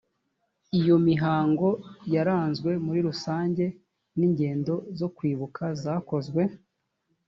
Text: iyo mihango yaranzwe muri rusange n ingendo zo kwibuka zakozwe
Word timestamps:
iyo 0.79 0.95
mihango 1.07 1.67
yaranzwe 2.13 2.71
muri 2.85 2.99
rusange 3.07 3.65
n 4.17 4.19
ingendo 4.27 4.73
zo 4.99 5.07
kwibuka 5.15 5.63
zakozwe 5.83 6.41